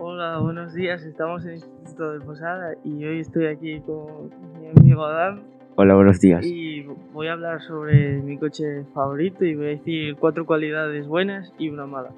Hola, 0.00 0.38
buenos 0.38 0.74
días. 0.74 1.02
Estamos 1.02 1.44
en 1.44 1.50
el 1.50 1.56
Instituto 1.56 2.12
de 2.12 2.20
Posada 2.20 2.74
y 2.84 3.04
hoy 3.04 3.20
estoy 3.20 3.46
aquí 3.46 3.80
con 3.80 4.30
mi 4.60 4.68
amigo 4.68 5.04
Adam 5.04 5.40
Hola, 5.74 5.94
buenos 5.94 6.20
días. 6.20 6.44
y 6.46 6.82
voy 7.12 7.26
a 7.28 7.32
hablar 7.32 7.60
sobre 7.62 8.20
mi 8.22 8.38
coche 8.38 8.84
favorito 8.94 9.44
y 9.44 9.54
voy 9.56 9.66
a 9.66 9.68
decir 9.70 10.16
cuatro 10.16 10.46
cualidades 10.46 11.06
buenas 11.06 11.52
y 11.58 11.68
una 11.68 11.86
mala. 11.86 12.10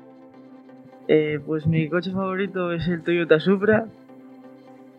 Eh, 1.09 1.41
pues 1.45 1.67
mi 1.67 1.89
coche 1.89 2.13
favorito 2.13 2.73
es 2.73 2.87
el 2.89 3.03
Toyota 3.03 3.41
Supra. 3.41 3.87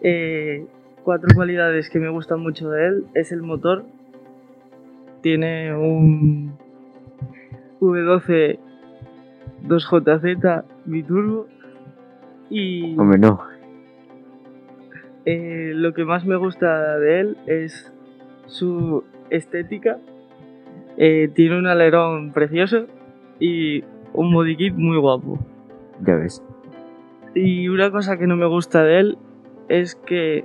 Eh, 0.01 0.65
cuatro 1.03 1.29
cualidades 1.35 1.89
que 1.89 1.99
me 1.99 2.09
gustan 2.09 2.39
mucho 2.39 2.69
de 2.69 2.87
él 2.87 3.05
es 3.13 3.31
el 3.31 3.43
motor. 3.43 3.85
Tiene 5.21 5.75
un 5.75 6.57
V12 7.79 8.59
2JZ 9.67 10.63
biturbo 10.85 11.45
y 12.51 12.97
Hombre, 12.99 13.17
no. 13.17 13.39
eh, 15.25 15.71
lo 15.73 15.93
que 15.93 16.03
más 16.05 16.25
me 16.25 16.35
gusta 16.35 16.99
de 16.99 17.19
él 17.21 17.37
es 17.47 17.91
su 18.47 19.03
estética. 19.29 19.97
Eh, 20.97 21.29
tiene 21.33 21.57
un 21.57 21.67
alerón 21.67 22.33
precioso 22.33 22.85
y 23.39 23.83
un 24.13 24.31
modikit 24.31 24.73
muy 24.75 24.97
guapo. 24.97 25.39
Ya 26.05 26.15
ves. 26.15 26.43
Y 27.33 27.69
una 27.69 27.89
cosa 27.91 28.17
que 28.17 28.27
no 28.27 28.35
me 28.35 28.45
gusta 28.45 28.83
de 28.83 28.99
él 28.99 29.17
es 29.69 29.95
que 29.95 30.43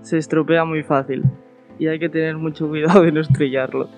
se 0.00 0.16
estropea 0.18 0.64
muy 0.64 0.82
fácil 0.82 1.24
y 1.78 1.88
hay 1.88 1.98
que 1.98 2.08
tener 2.08 2.36
mucho 2.38 2.66
cuidado 2.70 3.02
de 3.02 3.12
no 3.12 3.20
estrellarlo. 3.20 3.88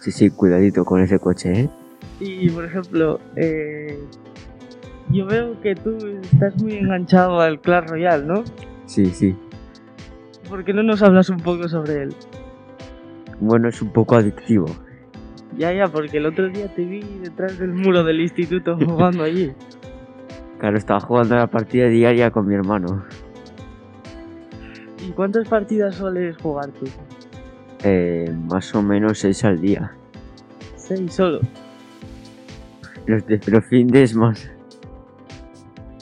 Sí, 0.00 0.12
sí, 0.12 0.30
cuidadito 0.30 0.84
con 0.84 1.00
ese 1.00 1.18
coche, 1.18 1.62
¿eh? 1.62 1.68
Y 2.20 2.48
por 2.50 2.64
ejemplo, 2.64 3.18
eh, 3.34 3.98
yo 5.10 5.26
veo 5.26 5.60
que 5.60 5.74
tú 5.74 5.96
estás 6.22 6.60
muy 6.62 6.74
enganchado 6.74 7.40
al 7.40 7.60
Clash 7.60 7.88
Royale, 7.88 8.24
¿no? 8.24 8.44
Sí, 8.86 9.06
sí. 9.06 9.36
¿Por 10.48 10.64
qué 10.64 10.72
no 10.72 10.82
nos 10.82 11.02
hablas 11.02 11.28
un 11.28 11.38
poco 11.38 11.68
sobre 11.68 12.02
él? 12.02 12.14
Bueno, 13.40 13.68
es 13.68 13.82
un 13.82 13.90
poco 13.92 14.16
adictivo. 14.16 14.66
Ya, 15.56 15.72
ya, 15.72 15.88
porque 15.88 16.18
el 16.18 16.26
otro 16.26 16.48
día 16.48 16.72
te 16.74 16.84
vi 16.84 17.00
detrás 17.22 17.58
del 17.58 17.72
muro 17.72 18.04
del 18.04 18.20
instituto 18.20 18.76
jugando 18.76 19.24
allí. 19.24 19.52
Claro, 20.58 20.78
estaba 20.78 21.00
jugando 21.00 21.36
la 21.36 21.48
partida 21.48 21.86
diaria 21.86 22.30
con 22.30 22.48
mi 22.48 22.54
hermano. 22.54 23.04
¿Y 25.06 25.10
cuántas 25.10 25.46
partidas 25.46 25.96
sueles 25.96 26.34
jugar 26.38 26.70
tú? 26.70 26.86
Eh, 27.84 28.34
más 28.48 28.74
o 28.74 28.82
menos 28.82 29.18
seis 29.18 29.44
al 29.44 29.60
día. 29.60 29.92
Seis 30.76 31.12
solo. 31.12 31.40
Los 33.04 33.26
de 33.26 33.38
los 33.48 34.14
más. 34.14 34.50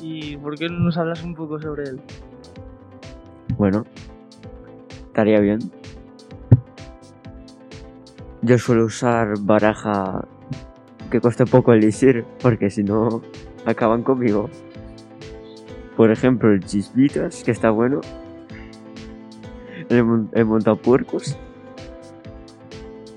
¿Y 0.06 0.36
por 0.36 0.58
qué 0.58 0.69
no 0.69 0.80
nos 0.80 0.98
hablas 0.98 1.22
un 1.24 1.34
poco 1.34 1.58
sobre 1.58 1.84
él? 1.84 2.00
Bueno, 3.56 3.86
estaría 5.06 5.41
bien. 5.41 5.60
Yo 8.42 8.58
suelo 8.58 8.84
usar 8.84 9.38
baraja 9.41 10.27
que 11.10 11.20
cueste 11.20 11.47
poco 11.47 11.72
elixir, 11.72 12.27
porque 12.42 12.69
si 12.69 12.82
no, 12.82 13.22
acaban 13.64 14.02
conmigo. 14.02 14.50
Por 15.97 16.10
ejemplo, 16.10 16.52
el 16.52 16.62
Chisbitas, 16.62 17.42
que 17.42 17.52
está 17.52 17.70
bueno. 17.70 18.02
El, 19.88 20.05
mon- 20.05 20.28
el 20.34 20.44
montapuercos. 20.44 21.38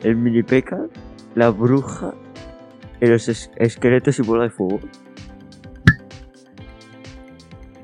El 0.03 0.15
mini 0.15 0.41
peca. 0.43 0.85
La 1.35 1.49
bruja. 1.49 2.13
Y 3.01 3.07
los 3.07 3.27
es- 3.27 3.51
esqueletos 3.57 4.19
y 4.19 4.21
bola 4.21 4.43
de 4.43 4.51
fuego. 4.51 4.79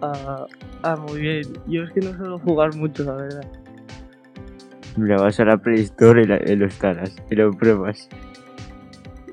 Ah, 0.03 0.45
ah, 0.83 0.95
muy 0.97 1.21
bien. 1.21 1.43
Yo 1.67 1.83
es 1.83 1.91
que 1.91 2.01
no 2.01 2.15
suelo 2.17 2.39
jugar 2.39 2.75
mucho, 2.75 3.03
la 3.03 3.14
verdad. 3.14 3.45
Mira, 4.97 5.17
vas 5.17 5.39
a 5.39 5.45
la 5.45 5.58
Play 5.58 5.81
Store 5.81 6.21
y, 6.23 6.25
la- 6.27 6.41
y 6.45 6.55
lo 6.55 6.65
instalas. 6.65 7.15
Y 7.30 7.36
lo 7.36 7.52
pruebas. 7.52 8.08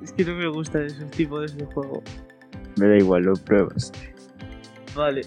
Es 0.03 0.13
que 0.13 0.25
no 0.25 0.35
me 0.35 0.47
gustan 0.49 0.85
esos 0.87 1.11
tipos 1.11 1.57
de 1.57 1.65
juego. 1.67 2.03
Me 2.79 2.87
da 2.89 2.97
igual, 2.97 3.25
lo 3.25 3.35
pruebas. 3.35 3.93
Vale. 4.95 5.23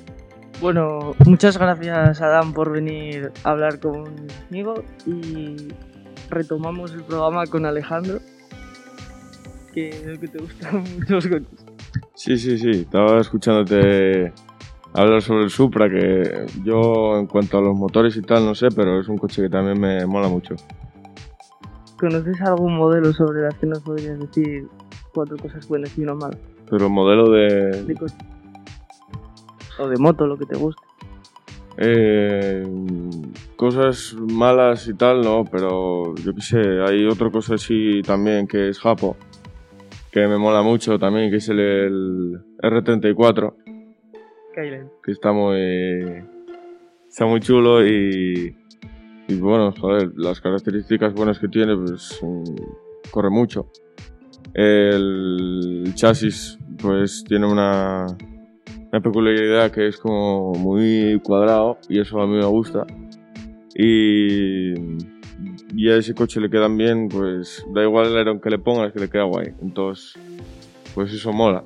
Bueno, 0.62 1.14
muchas 1.26 1.58
gracias 1.58 2.22
Adam 2.22 2.54
por 2.54 2.72
venir 2.72 3.32
a 3.44 3.50
hablar 3.52 3.80
conmigo 3.80 4.84
y 5.06 5.68
retomamos 6.30 6.94
el 6.94 7.04
programa 7.04 7.46
con 7.48 7.66
Alejandro, 7.66 8.20
que 9.74 10.02
veo 10.06 10.20
que 10.20 10.28
te 10.28 10.38
gustan 10.38 10.84
mucho 11.00 11.16
los 11.16 11.28
coches. 11.28 11.66
Sí, 12.16 12.38
sí, 12.38 12.58
sí. 12.58 12.70
Estaba 12.72 13.20
escuchándote 13.20 14.32
hablar 14.94 15.22
sobre 15.22 15.44
el 15.44 15.50
Supra, 15.50 15.90
que 15.90 16.46
yo 16.64 17.18
en 17.18 17.28
cuanto 17.28 17.58
a 17.58 17.62
los 17.62 17.76
motores 17.76 18.16
y 18.18 18.22
tal 18.22 18.46
no 18.46 18.56
sé, 18.56 18.68
pero 18.76 19.00
es 19.00 19.08
un 19.08 19.18
coche 19.18 19.42
que 19.42 19.50
también 19.50 19.80
me 19.80 20.06
mola 20.06 20.28
mucho. 20.28 20.56
¿Conoces 22.00 22.42
algún 22.42 22.76
modelo 22.76 23.14
sobre 23.14 23.42
las 23.44 23.56
que 23.56 23.66
nos 23.66 23.80
podrías 23.80 24.20
decir 24.20 24.68
cuatro 25.14 25.38
cosas 25.38 25.68
buenas 25.68 25.98
y 25.98 26.04
una 26.04 26.16
mala? 26.16 26.38
Pero 26.70 26.90
modelo 26.90 27.30
de... 27.30 27.84
De 27.84 27.96
coche. 27.96 28.16
O 29.80 29.88
de 29.88 29.98
moto, 29.98 30.28
lo 30.28 30.38
que 30.38 30.46
te 30.46 30.56
guste. 30.58 30.82
eh, 31.78 32.64
cosas 33.56 34.16
malas 34.20 34.88
y 34.88 34.94
tal, 34.94 35.22
no, 35.22 35.44
pero 35.50 36.14
yo 36.16 36.34
qué 36.36 36.42
sé, 36.42 36.60
hay 36.86 37.06
otra 37.06 37.32
cosa 37.32 37.56
así 37.56 38.02
también 38.06 38.48
que 38.48 38.70
es 38.70 38.80
Japo, 38.80 39.16
que 40.12 40.28
me 40.28 40.38
mola 40.38 40.62
mucho 40.62 41.00
también, 41.00 41.32
que 41.32 41.38
es 41.38 41.50
el, 41.50 41.60
el 41.60 42.44
R34, 42.62 43.54
Kylen. 44.54 44.90
que 45.04 45.12
está 45.12 45.32
muy... 45.32 46.24
Está 47.08 47.26
muy 47.26 47.40
chulo 47.40 47.86
y... 47.86 48.56
Y 49.28 49.36
bueno, 49.36 49.74
joder, 49.80 50.12
las 50.16 50.42
características 50.42 51.14
buenas 51.14 51.40
que 51.40 51.48
tiene, 51.48 51.76
pues 51.78 52.20
mm, 52.22 53.10
corre 53.12 53.30
mucho. 53.30 53.70
El 54.54 55.94
chasis, 55.96 56.60
pues 56.82 57.24
tiene 57.24 57.48
una, 57.48 58.06
una 58.92 59.02
peculiaridad 59.02 59.72
que 59.72 59.88
es 59.88 59.98
como 59.98 60.52
muy 60.54 61.20
cuadrado 61.24 61.78
y 61.90 62.00
eso 62.00 62.22
a 62.22 62.28
mí 62.28 62.36
me 62.36 62.46
gusta. 62.46 62.86
Y, 63.76 64.74
y 65.76 65.90
a 65.90 65.96
ese 65.96 66.14
coche 66.14 66.40
le 66.40 66.50
quedan 66.50 66.78
bien, 66.78 67.08
pues 67.10 67.66
da 67.74 67.82
igual 67.84 68.08
el 68.08 68.18
aerón 68.18 68.40
que 68.40 68.50
le 68.50 68.60
pongas, 68.60 68.92
que 68.92 69.00
le 69.00 69.10
queda 69.10 69.24
guay. 69.24 69.54
Entonces, 69.62 70.14
pues 70.94 71.12
eso 71.12 71.32
mola. 71.34 71.64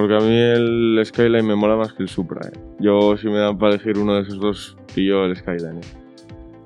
Porque 0.00 0.16
a 0.16 0.20
mí 0.20 0.34
el 0.34 1.00
Skyline 1.04 1.46
me 1.46 1.54
mola 1.54 1.76
más 1.76 1.92
que 1.92 2.02
el 2.02 2.08
Supra. 2.08 2.40
¿eh? 2.48 2.58
Yo, 2.78 3.16
si 3.18 3.28
me 3.28 3.38
dan 3.38 3.58
para 3.58 3.74
elegir 3.74 3.98
uno 3.98 4.14
de 4.14 4.22
esos 4.22 4.40
dos, 4.40 4.76
pillo 4.94 5.26
el 5.26 5.36
Skyline. 5.36 5.76
¿eh? 5.76 5.86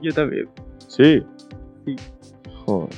Yo 0.03 0.13
también. 0.13 0.49
¿Sí? 0.87 1.21
Sí. 1.85 1.97
Joder. 2.65 2.91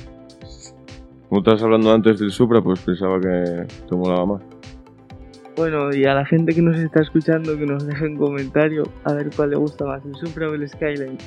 Como 1.27 1.39
estabas 1.41 1.63
hablando 1.63 1.91
antes 1.91 2.19
del 2.19 2.31
Supra, 2.31 2.61
pues 2.61 2.79
pensaba 2.81 3.19
que 3.19 3.65
te 3.89 3.95
molaba 3.95 4.25
más. 4.25 4.43
Bueno, 5.55 5.91
y 5.91 6.05
a 6.05 6.13
la 6.13 6.23
gente 6.23 6.53
que 6.53 6.61
nos 6.61 6.77
está 6.77 7.01
escuchando, 7.01 7.57
que 7.57 7.65
nos 7.65 7.87
deje 7.87 8.05
un 8.05 8.17
comentario 8.17 8.83
a 9.05 9.13
ver 9.13 9.31
cuál 9.35 9.49
le 9.49 9.55
gusta 9.55 9.85
más, 9.85 10.05
el 10.05 10.15
Supra 10.15 10.49
o 10.49 10.53
el 10.53 10.69
Skyline. 10.69 11.17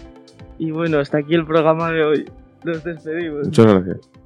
Y 0.58 0.70
bueno, 0.70 1.00
hasta 1.00 1.18
aquí 1.18 1.34
el 1.34 1.44
programa 1.44 1.90
de 1.90 2.04
hoy. 2.04 2.24
Nos 2.64 2.84
despedimos. 2.84 3.46
Muchas 3.46 3.66
gracias. 3.66 4.19